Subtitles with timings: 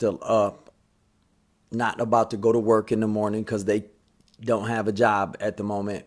[0.00, 0.72] still up,
[1.70, 3.84] not about to go to work in the morning because they
[4.40, 6.06] don't have a job at the moment,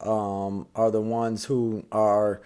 [0.00, 2.40] um, are the ones who are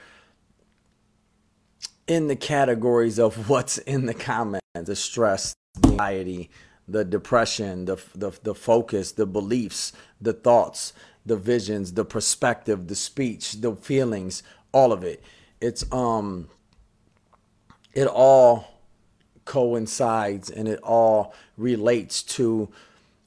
[2.08, 6.50] in the categories of what's in the comments the stress, the anxiety,
[6.88, 10.92] the depression, the, the, the focus, the beliefs, the thoughts,
[11.24, 15.22] the visions, the perspective, the speech, the feelings, all of it.
[15.60, 16.48] It's um
[17.92, 18.73] it all
[19.44, 22.68] coincides and it all relates to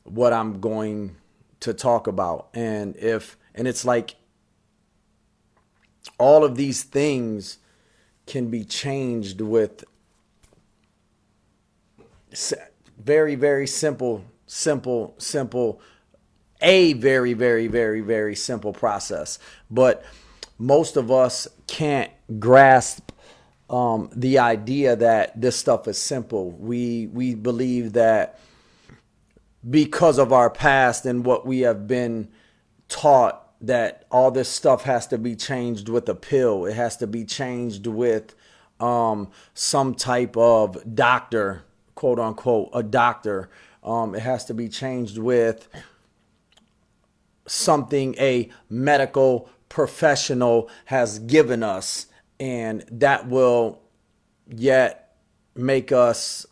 [0.03, 1.15] what I'm going
[1.59, 2.47] to talk about.
[2.53, 4.15] And if and it's like
[6.19, 7.57] all of these things
[8.25, 9.83] can be changed with
[12.99, 15.81] very very simple simple simple
[16.61, 19.39] a very very very very simple process
[19.71, 20.03] but
[20.57, 23.11] most of us can't grasp
[23.69, 28.39] um, the idea that this stuff is simple we we believe that
[29.69, 32.29] because of our past and what we have been
[32.87, 36.65] taught that all this stuff has to be changed with a pill.
[36.65, 38.35] It has to be changed with
[38.79, 41.63] um, some type of doctor,
[41.95, 43.49] quote unquote, a doctor.
[43.83, 45.67] Um, it has to be changed with
[47.47, 52.07] something a medical professional has given us,
[52.39, 53.81] and that will
[54.47, 55.15] yet
[55.55, 56.45] make us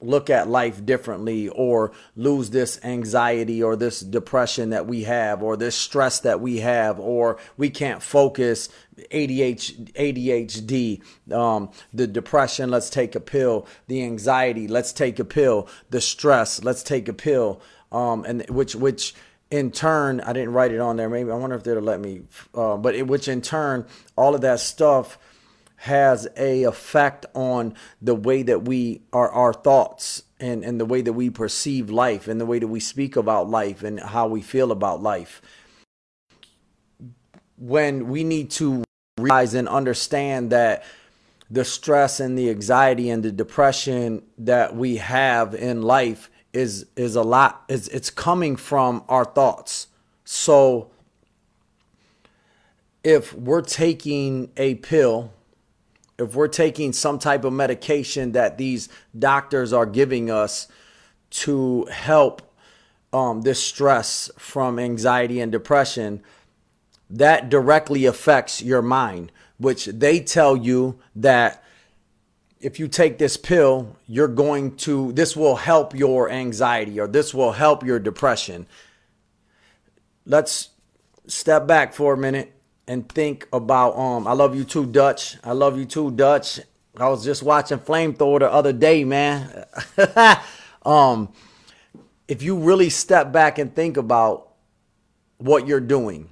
[0.00, 5.56] look at life differently or lose this anxiety or this depression that we have or
[5.56, 8.68] this stress that we have or we can't focus
[9.10, 15.66] ADHD, ADHD um, the depression let's take a pill the anxiety let's take a pill
[15.90, 19.14] the stress let's take a pill um, and which which
[19.50, 22.22] in turn I didn't write it on there maybe I wonder if they'll let me
[22.54, 25.18] uh, but it, which in turn all of that stuff
[25.76, 31.02] has a effect on the way that we are our thoughts and, and the way
[31.02, 34.42] that we perceive life and the way that we speak about life and how we
[34.42, 35.42] feel about life.
[37.56, 38.84] When we need to
[39.18, 40.84] realize and understand that
[41.50, 47.14] the stress and the anxiety and the depression that we have in life is is
[47.14, 49.88] a lot it's, it's coming from our thoughts.
[50.24, 50.90] So
[53.04, 55.32] if we're taking a pill
[56.18, 60.68] if we're taking some type of medication that these doctors are giving us
[61.28, 62.42] to help
[63.12, 66.22] um, this stress from anxiety and depression,
[67.10, 71.62] that directly affects your mind, which they tell you that
[72.60, 77.34] if you take this pill, you're going to, this will help your anxiety or this
[77.34, 78.66] will help your depression.
[80.24, 80.70] Let's
[81.26, 82.52] step back for a minute
[82.88, 85.36] and think about um I love you too, Dutch.
[85.42, 86.60] I love you too, Dutch.
[86.96, 89.64] I was just watching Flamethrower the other day, man.
[90.84, 91.32] um
[92.28, 94.52] if you really step back and think about
[95.38, 96.30] what you're doing.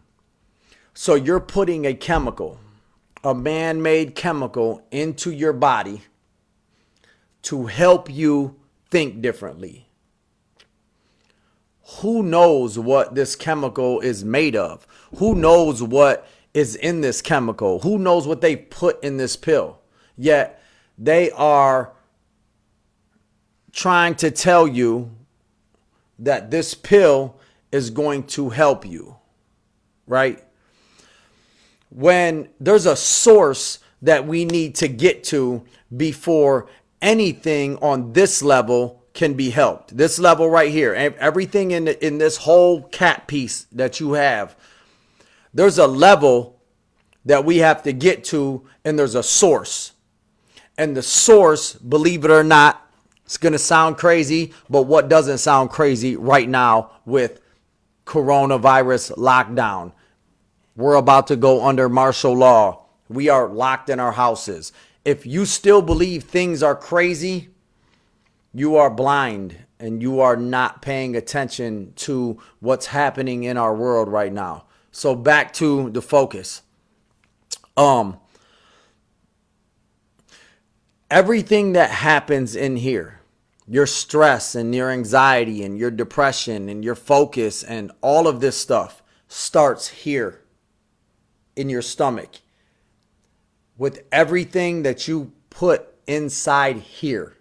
[0.93, 2.59] So you're putting a chemical,
[3.23, 6.03] a man-made chemical into your body
[7.45, 8.57] to help you
[8.91, 9.89] think differently.
[12.01, 14.87] Who knows what this chemical is made of?
[15.17, 17.81] Who knows what is in this chemical.
[17.81, 19.81] Who knows what they put in this pill?
[20.17, 20.63] Yet
[20.97, 21.93] they are
[23.73, 25.11] trying to tell you
[26.21, 27.37] that this pill
[27.73, 29.17] is going to help you,
[30.07, 30.43] right?
[31.91, 35.65] When there's a source that we need to get to
[35.97, 36.69] before
[37.05, 39.97] anything on this level can be helped.
[39.97, 44.57] This level right here, everything in in this whole cat piece that you have
[45.55, 46.61] there's a level
[47.25, 49.93] that we have to get to, and there's a source.
[50.77, 52.81] And the source, believe it or not,
[53.25, 57.41] it's to sound crazy, but what doesn't sound crazy right now with
[58.05, 59.93] coronavirus lockdown?
[60.77, 62.87] We're about to go under martial law.
[63.09, 64.73] We are locked in our houses.
[65.05, 67.51] If you still believe things are crazy,
[68.55, 74.09] you are blind and you are not paying attention to what's happening in our world
[74.09, 74.65] right now.
[74.93, 76.63] So back to the focus.
[77.77, 78.19] Um
[81.11, 83.21] everything that happens in here,
[83.69, 88.57] your stress and your anxiety and your depression and your focus and all of this
[88.57, 90.41] stuff starts here
[91.57, 92.37] in your stomach
[93.77, 97.37] with everything that you put inside here.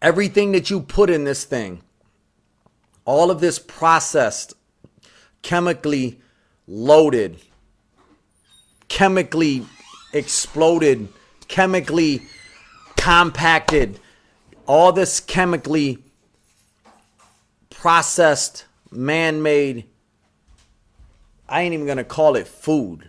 [0.00, 1.82] Everything that you put in this thing
[3.04, 4.54] all of this processed,
[5.42, 6.20] chemically
[6.66, 7.38] loaded,
[8.88, 9.66] chemically
[10.12, 11.08] exploded,
[11.48, 12.22] chemically
[12.96, 14.00] compacted,
[14.66, 15.98] all this chemically
[17.68, 19.84] processed, man made,
[21.48, 23.08] I ain't even gonna call it food,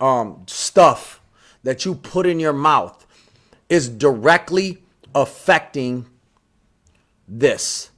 [0.00, 1.20] um, stuff
[1.62, 3.06] that you put in your mouth
[3.68, 4.82] is directly
[5.14, 6.06] affecting
[7.26, 7.90] this.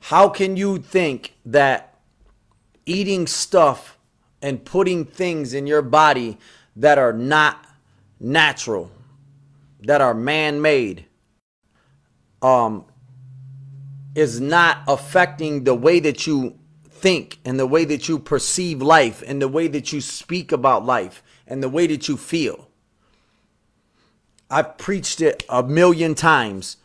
[0.00, 1.94] How can you think that
[2.86, 3.98] eating stuff
[4.40, 6.38] and putting things in your body
[6.76, 7.64] that are not
[8.20, 8.90] natural,
[9.82, 11.04] that are man made,
[12.40, 12.84] um,
[14.18, 19.22] is not affecting the way that you think and the way that you perceive life
[19.26, 22.68] and the way that you speak about life and the way that you feel.
[24.50, 26.78] I've preached it a million times.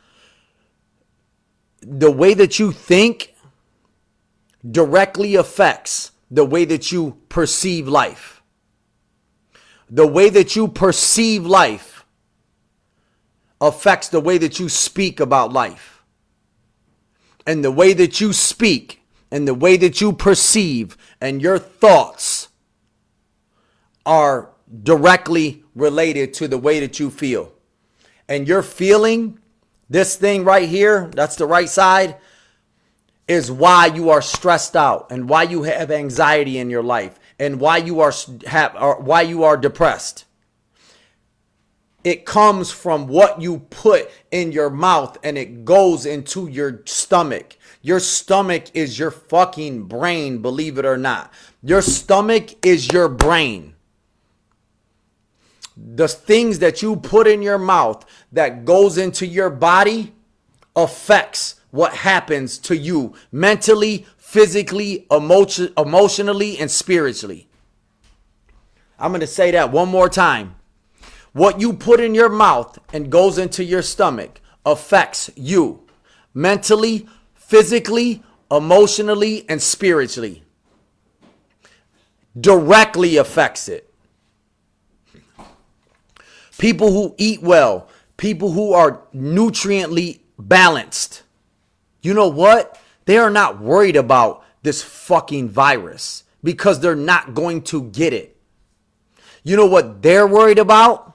[1.82, 3.34] The way that you think
[4.70, 8.44] directly affects the way that you perceive life.
[9.90, 12.06] The way that you perceive life
[13.60, 15.93] affects the way that you speak about life.
[17.46, 19.02] And the way that you speak
[19.32, 22.50] and the way that you perceive and your thoughts
[24.06, 24.50] are
[24.84, 27.52] directly related to the way that you feel.
[28.28, 29.40] And you're feeling
[29.90, 32.18] this thing right here, that's the right side,
[33.28, 37.60] is why you are stressed out and why you have anxiety in your life and
[37.60, 38.14] why you are
[38.48, 40.26] have why you are depressed.
[42.04, 47.58] It comes from what you put in your mouth and it goes into your stomach.
[47.82, 51.32] Your stomach is your fucking brain, believe it or not.
[51.62, 53.76] Your stomach is your brain.
[55.78, 60.14] The things that you put in your mouth that goes into your body
[60.76, 67.48] affects what happens to you mentally, physically, emotion, emotionally, and spiritually.
[69.00, 70.56] I'm going to say that one more time.
[71.34, 75.84] What you put in your mouth and goes into your stomach affects you
[76.34, 80.44] mentally, physically, emotionally, and spiritually.
[82.40, 83.92] Directly affects it.
[86.58, 91.24] People who eat well, people who are nutriently balanced,
[92.02, 92.80] you know what?
[93.06, 98.38] They are not worried about this fucking virus because they're not going to get it.
[99.44, 101.13] You know what they're worried about?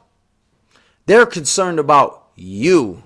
[1.09, 3.03] They're concerned about you.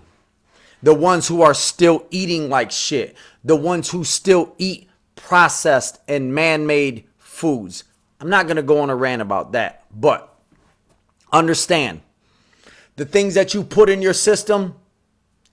[0.82, 3.16] The ones who are still eating like shit.
[3.44, 7.84] The ones who still eat processed and man made foods.
[8.20, 10.36] I'm not going to go on a rant about that, but
[11.32, 12.00] understand
[12.96, 14.74] the things that you put in your system,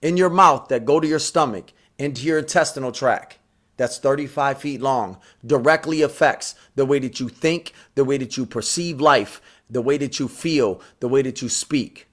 [0.02, 3.38] in your mouth, that go to your stomach, into your intestinal tract
[3.76, 8.44] that's 35 feet long directly affects the way that you think, the way that you
[8.44, 12.09] perceive life, the way that you feel, the way that you speak.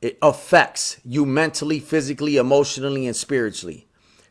[0.00, 3.86] It affects you mentally, physically, emotionally, and spiritually.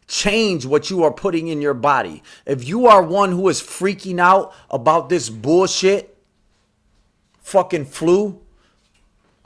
[0.08, 2.22] Change what you are putting in your body.
[2.46, 6.16] If you are one who is freaking out about this bullshit,
[7.42, 8.42] fucking flu,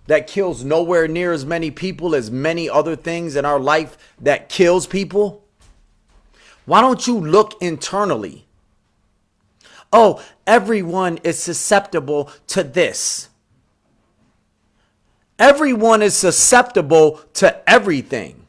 [0.09, 4.49] that kills nowhere near as many people as many other things in our life that
[4.49, 5.45] kills people?
[6.65, 8.47] Why don't you look internally?
[9.93, 13.28] Oh, everyone is susceptible to this.
[15.39, 18.45] Everyone is susceptible to everything.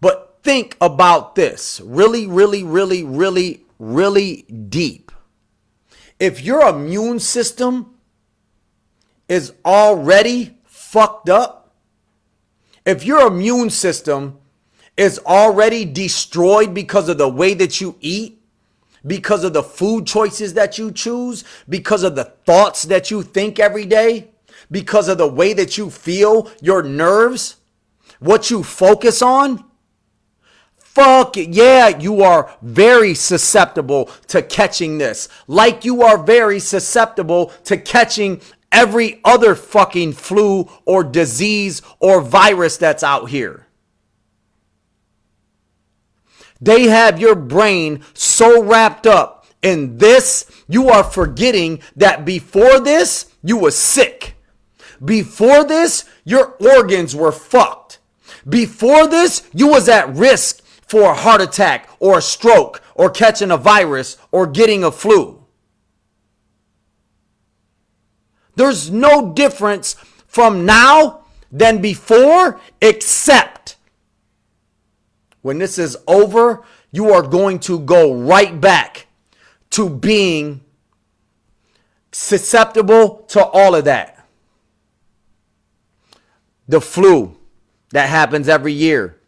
[0.00, 5.12] But think about this really, really, really, really, really deep.
[6.18, 7.94] If your immune system
[9.28, 11.72] is already fucked up,
[12.84, 14.38] if your immune system
[14.96, 18.42] is already destroyed because of the way that you eat,
[19.06, 23.60] because of the food choices that you choose, because of the thoughts that you think
[23.60, 24.30] every day,
[24.70, 27.56] because of the way that you feel, your nerves,
[28.18, 29.64] what you focus on,
[30.76, 35.28] fuck yeah, you are very susceptible to catching this.
[35.46, 38.40] Like you are very susceptible to catching
[38.72, 43.66] every other fucking flu or disease or virus that's out here.
[46.60, 53.32] They have your brain so wrapped up in this, you are forgetting that before this,
[53.42, 54.36] you were sick.
[55.04, 57.98] Before this, your organs were fucked.
[58.48, 63.50] Before this, you was at risk for a heart attack or a stroke or catching
[63.50, 65.44] a virus or getting a flu.
[68.56, 69.94] There's no difference
[70.26, 73.76] from now than before, except
[75.42, 79.06] when this is over, you are going to go right back
[79.70, 80.62] to being
[82.10, 84.17] susceptible to all of that.
[86.68, 87.36] The flu
[87.90, 89.18] that happens every year,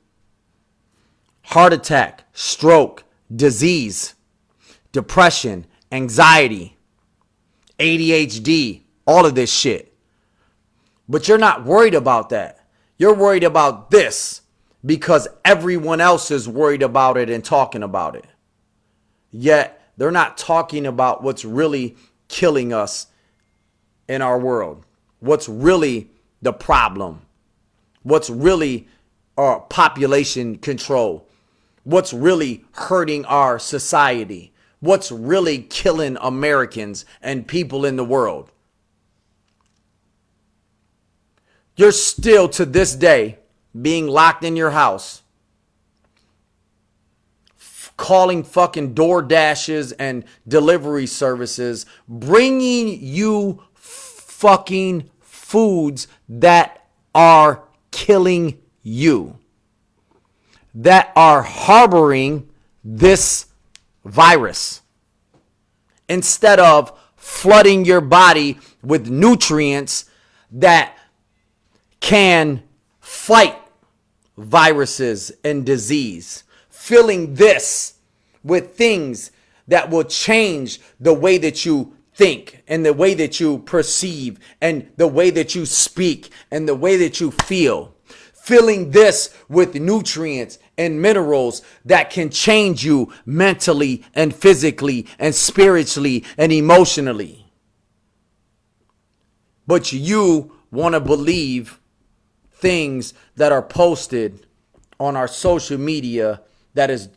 [1.42, 3.04] heart attack, stroke,
[3.34, 4.14] disease,
[4.92, 6.76] depression, anxiety,
[7.78, 9.96] ADHD, all of this shit.
[11.08, 12.60] But you're not worried about that.
[12.98, 14.42] You're worried about this
[14.84, 18.26] because everyone else is worried about it and talking about it.
[19.30, 21.96] Yet they're not talking about what's really
[22.28, 23.06] killing us
[24.08, 24.84] in our world.
[25.20, 26.10] What's really
[26.42, 27.22] the problem?
[28.02, 28.88] What's really
[29.36, 31.26] our population control?
[31.84, 34.52] What's really hurting our society?
[34.80, 38.50] What's really killing Americans and people in the world?
[41.76, 43.38] You're still to this day
[43.80, 45.22] being locked in your house,
[47.58, 58.60] f- calling fucking door dashes and delivery services, bringing you fucking foods that are killing
[58.82, 59.38] you,
[60.74, 62.48] that are harboring
[62.84, 63.46] this
[64.04, 64.80] virus,
[66.08, 70.06] instead of flooding your body with nutrients
[70.50, 70.96] that
[72.00, 72.62] can
[73.00, 73.56] fight
[74.36, 77.94] viruses and disease, filling this
[78.42, 79.30] with things
[79.68, 84.92] that will change the way that you think and the way that you perceive and
[84.98, 87.94] the way that you speak and the way that you feel.
[88.34, 96.22] Filling this with nutrients and minerals that can change you mentally and physically and spiritually
[96.36, 97.50] and emotionally.
[99.66, 101.80] But you want to believe
[102.52, 104.46] things that are posted
[104.98, 106.42] on our social media
[106.74, 107.08] that is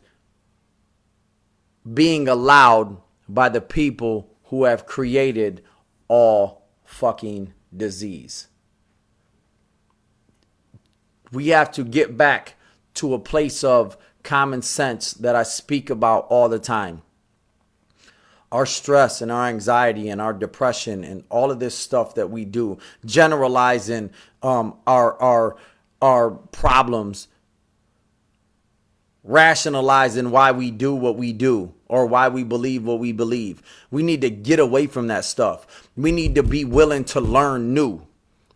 [1.92, 2.96] being allowed
[3.28, 5.60] by the people who have created
[6.06, 8.46] all fucking disease.
[11.32, 12.54] We have to get back
[12.94, 17.02] to a place of common sense that I speak about all the time.
[18.52, 22.44] Our stress and our anxiety and our depression and all of this stuff that we
[22.44, 25.56] do, generalizing um, our our
[26.00, 27.26] our problems,
[29.24, 33.62] rationalizing why we do what we do or why we believe what we believe.
[33.90, 35.88] We need to get away from that stuff.
[35.96, 38.02] We need to be willing to learn new.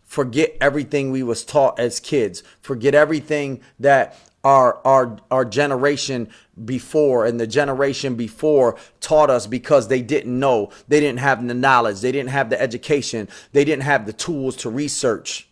[0.05, 2.43] Forget everything we was taught as kids.
[2.61, 6.29] Forget everything that our our our generation
[6.65, 11.55] before and the generation before taught us because they didn't know they didn't have the
[11.55, 15.49] knowledge they didn't have the education they didn't have the tools to research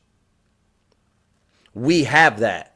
[1.76, 2.75] we have that.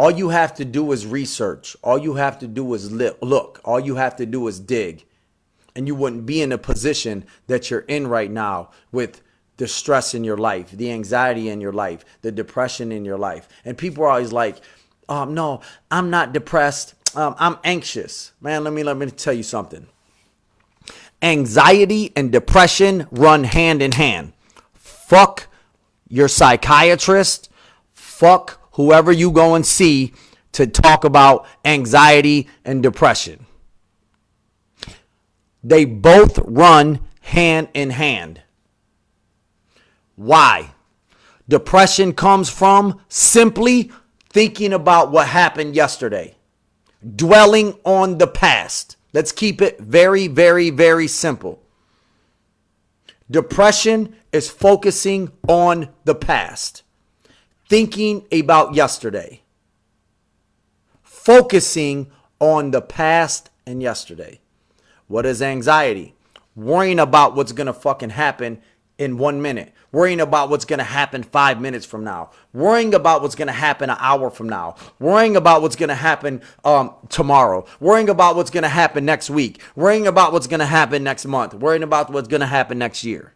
[0.00, 1.76] All you have to do is research.
[1.82, 3.60] All you have to do is look.
[3.66, 5.04] All you have to do is dig.
[5.76, 9.20] And you wouldn't be in a position that you're in right now with
[9.58, 13.46] the stress in your life, the anxiety in your life, the depression in your life.
[13.62, 14.62] And people are always like,
[15.06, 16.94] um, no, I'm not depressed.
[17.14, 18.32] Um, I'm anxious.
[18.40, 19.86] Man, let me let me tell you something.
[21.20, 24.32] Anxiety and depression run hand in hand.
[24.72, 25.48] Fuck
[26.08, 27.50] your psychiatrist
[28.20, 30.12] Fuck whoever you go and see
[30.52, 33.46] to talk about anxiety and depression.
[35.62, 38.42] They both run hand in hand.
[40.16, 40.72] Why?
[41.48, 43.90] Depression comes from simply
[44.28, 46.36] thinking about what happened yesterday,
[47.16, 48.96] dwelling on the past.
[49.12, 51.62] Let's keep it very, very, very simple.
[53.30, 56.82] Depression is focusing on the past
[57.70, 59.42] thinking about yesterday,
[61.04, 62.10] focusing
[62.40, 64.40] on the past and yesterday.
[65.06, 66.16] What is anxiety?
[66.56, 68.60] Worrying about what's going to fucking happen
[68.98, 73.22] in one minute, worrying about what's going to happen five minutes from now, worrying about
[73.22, 76.92] what's going to happen an hour from now, worrying about what's going to happen um,
[77.08, 81.04] tomorrow, worrying about what's going to happen next week, worrying about what's going to happen
[81.04, 83.32] next month, worrying about what's going to happen next year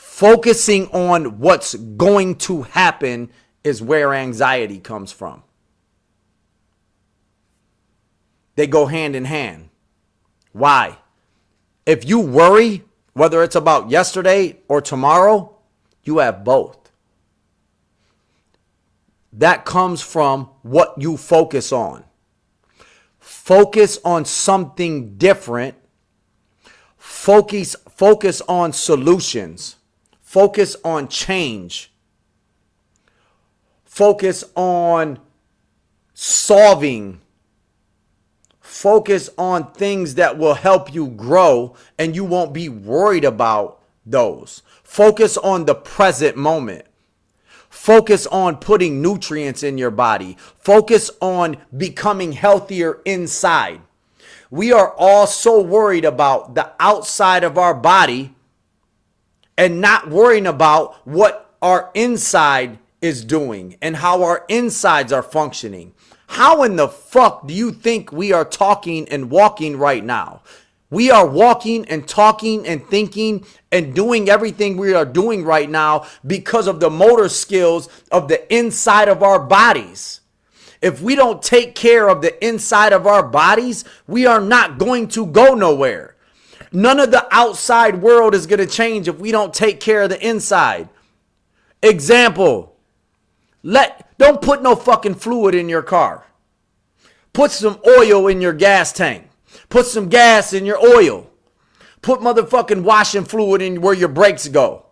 [0.00, 3.30] focusing on what's going to happen
[3.62, 5.42] is where anxiety comes from.
[8.54, 9.68] They go hand in hand.
[10.52, 10.96] Why?
[11.84, 15.58] If you worry, whether it's about yesterday or tomorrow,
[16.02, 16.90] you have both.
[19.34, 22.04] That comes from what you focus on.
[23.18, 25.76] Focus on something different.
[26.96, 29.76] Focus focus on solutions.
[30.30, 31.90] Focus on change.
[33.84, 35.18] Focus on
[36.14, 37.20] solving.
[38.60, 44.62] Focus on things that will help you grow and you won't be worried about those.
[44.84, 46.86] Focus on the present moment.
[47.68, 50.36] Focus on putting nutrients in your body.
[50.60, 53.80] Focus on becoming healthier inside.
[54.48, 58.36] We are all so worried about the outside of our body
[59.60, 65.92] and not worrying about what our inside is doing and how our insides are functioning.
[66.28, 70.40] How in the fuck do you think we are talking and walking right now?
[70.88, 76.06] We are walking and talking and thinking and doing everything we are doing right now
[76.26, 80.22] because of the motor skills of the inside of our bodies.
[80.80, 85.08] If we don't take care of the inside of our bodies, we are not going
[85.08, 86.09] to go nowhere.
[86.72, 90.10] None of the outside world is going to change if we don't take care of
[90.10, 90.88] the inside.
[91.82, 92.76] Example,
[93.62, 96.26] let don't put no fucking fluid in your car.
[97.32, 99.28] Put some oil in your gas tank.
[99.68, 101.30] Put some gas in your oil.
[102.02, 104.86] Put motherfucking washing fluid in where your brakes go.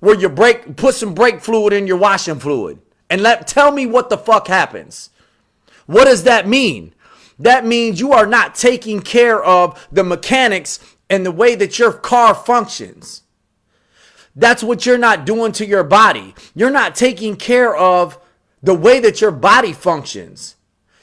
[0.00, 2.78] Where your brake, put some brake fluid in your washing fluid.
[3.08, 5.10] And let tell me what the fuck happens.
[5.86, 6.94] What does that mean?
[7.38, 11.92] That means you are not taking care of the mechanics and the way that your
[11.92, 13.22] car functions.
[14.36, 16.34] That's what you're not doing to your body.
[16.54, 18.18] You're not taking care of
[18.62, 20.56] the way that your body functions.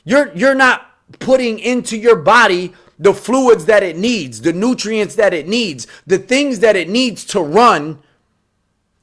[0.03, 0.87] You're you're not
[1.19, 6.17] putting into your body the fluids that it needs, the nutrients that it needs, the
[6.17, 7.99] things that it needs to run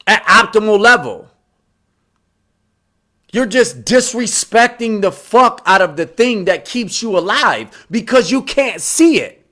[0.07, 1.28] at optimal level.
[3.31, 8.41] You're just disrespecting the fuck out of the thing that keeps you alive because you
[8.41, 9.45] can't see it,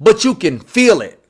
[0.00, 1.22] but you can feel it.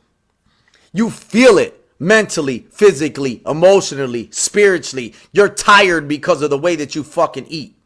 [0.92, 5.14] You feel it mentally, physically, emotionally, spiritually.
[5.32, 7.76] You're tired because of the way that you fucking eat.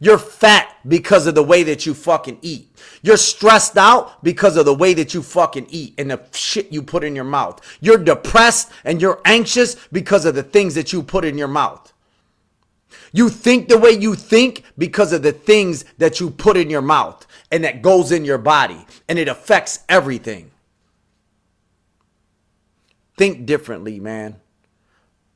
[0.00, 2.70] You're fat because of the way that you fucking eat.
[3.02, 6.82] You're stressed out because of the way that you fucking eat and the shit you
[6.82, 7.60] put in your mouth.
[7.80, 11.92] You're depressed and you're anxious because of the things that you put in your mouth.
[13.12, 16.82] You think the way you think because of the things that you put in your
[16.82, 20.50] mouth and that goes in your body and it affects everything.
[23.16, 24.36] Think differently, man.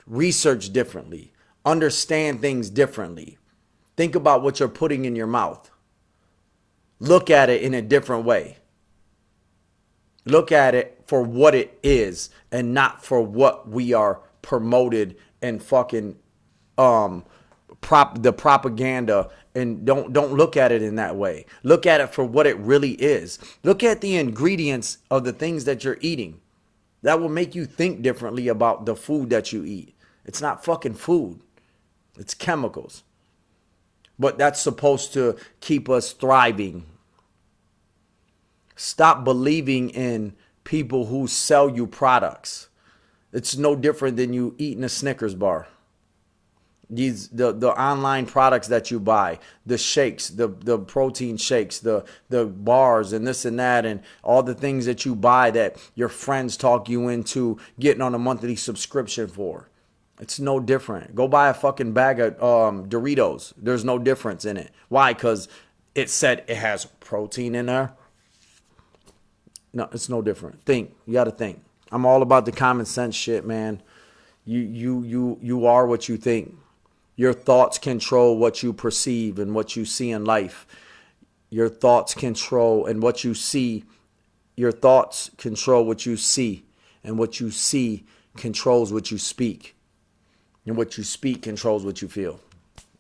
[0.07, 1.33] Research differently.
[1.65, 3.39] Understand things differently.
[3.97, 5.71] Think about what you're putting in your mouth.
[7.01, 8.59] Look at it in a different way.
[10.25, 15.63] Look at it for what it is and not for what we are promoted and
[15.63, 16.17] fucking
[16.79, 17.25] um
[17.83, 21.45] prop the propaganda and don't don't look at it in that way.
[21.63, 23.39] Look at it for what it really is.
[23.63, 26.41] Look at the ingredients of the things that you're eating.
[27.03, 29.95] That will make you think differently about the food that you eat.
[30.25, 31.41] It's not fucking food.
[32.17, 33.03] It's chemicals.
[34.19, 36.87] But that's supposed to keep us thriving.
[38.77, 42.69] Stop believing in people who sell you products.
[43.33, 45.67] It's no different than you eating a Snickers bar
[46.93, 52.05] these the the online products that you buy the shakes the the protein shakes the
[52.29, 56.11] the bars and this and that and all the things that you buy that your
[56.11, 59.69] friends talk you into getting on a monthly subscription for.
[60.21, 61.15] It's no different.
[61.15, 63.55] Go buy a fucking bag of um, doritos.
[63.57, 64.71] There's no difference in it.
[64.89, 65.15] Why?
[65.15, 65.49] Because
[65.95, 67.95] it said it has protein in there.
[69.73, 70.63] No it's no different.
[70.65, 70.95] Think.
[71.07, 71.65] You got to think.
[71.91, 73.83] I'm all about the common sense shit man.
[74.45, 76.57] You you you you are what you think
[77.17, 80.67] your thoughts control what you perceive and what you see in life.
[81.51, 83.85] Your thoughts control and what you see.
[84.57, 86.65] Your thoughts control what you see,
[87.03, 88.05] and what you see
[88.37, 89.77] controls what you speak.
[90.65, 92.39] And what you speak controls what you feel.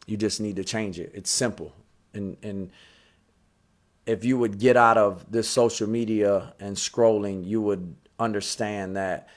[0.06, 1.12] You just need to change it.
[1.14, 1.72] It's simple.
[2.12, 2.70] And and
[4.04, 9.28] if you would get out of this social media and scrolling, you would understand that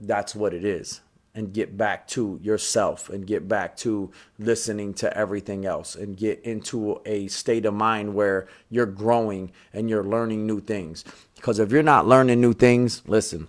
[0.00, 1.00] that's what it is
[1.38, 6.40] and get back to yourself and get back to listening to everything else and get
[6.40, 11.04] into a state of mind where you're growing and you're learning new things.
[11.36, 13.48] Because if you're not learning new things, listen,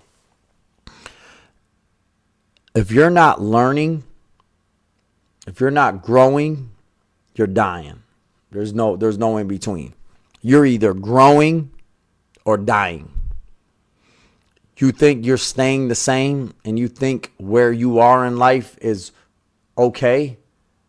[2.76, 4.04] if you're not learning,
[5.48, 6.70] if you're not growing,
[7.34, 8.04] you're dying.
[8.52, 9.96] There's no there's no in between.
[10.44, 11.72] You're either growing
[12.46, 13.12] or dying
[14.82, 19.12] you think you're staying the same and you think where you are in life is
[19.78, 20.38] okay,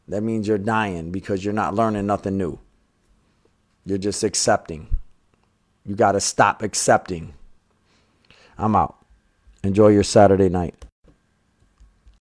[0.09, 2.59] that means you're dying because you're not learning nothing new.
[3.85, 4.88] You're just accepting.
[5.85, 7.35] You got to stop accepting.
[8.59, 8.96] I'm out.
[9.62, 10.85] Enjoy your Saturday night.